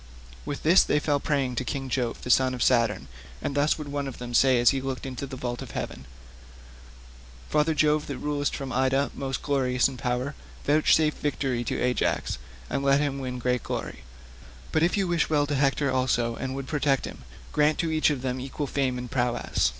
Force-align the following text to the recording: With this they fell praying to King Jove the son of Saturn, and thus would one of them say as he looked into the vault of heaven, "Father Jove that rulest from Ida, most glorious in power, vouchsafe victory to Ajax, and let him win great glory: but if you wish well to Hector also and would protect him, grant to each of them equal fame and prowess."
With 0.47 0.63
this 0.63 0.81
they 0.81 0.97
fell 0.97 1.19
praying 1.19 1.57
to 1.57 1.63
King 1.63 1.87
Jove 1.87 2.23
the 2.23 2.31
son 2.31 2.55
of 2.55 2.63
Saturn, 2.63 3.07
and 3.39 3.53
thus 3.53 3.77
would 3.77 3.89
one 3.91 4.07
of 4.07 4.17
them 4.17 4.33
say 4.33 4.59
as 4.59 4.71
he 4.71 4.81
looked 4.81 5.05
into 5.05 5.27
the 5.27 5.35
vault 5.35 5.61
of 5.61 5.77
heaven, 5.77 6.05
"Father 7.51 7.75
Jove 7.75 8.07
that 8.07 8.17
rulest 8.17 8.55
from 8.55 8.73
Ida, 8.73 9.11
most 9.13 9.43
glorious 9.43 9.87
in 9.87 9.97
power, 9.97 10.33
vouchsafe 10.65 11.13
victory 11.19 11.63
to 11.65 11.79
Ajax, 11.79 12.39
and 12.67 12.81
let 12.83 12.99
him 12.99 13.19
win 13.19 13.37
great 13.37 13.61
glory: 13.61 13.99
but 14.71 14.81
if 14.81 14.97
you 14.97 15.07
wish 15.07 15.29
well 15.29 15.45
to 15.45 15.53
Hector 15.53 15.91
also 15.91 16.35
and 16.35 16.55
would 16.55 16.65
protect 16.65 17.05
him, 17.05 17.19
grant 17.51 17.77
to 17.77 17.91
each 17.91 18.09
of 18.09 18.23
them 18.23 18.39
equal 18.39 18.65
fame 18.65 18.97
and 18.97 19.11
prowess." 19.11 19.69